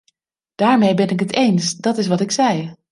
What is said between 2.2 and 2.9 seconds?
ik zei.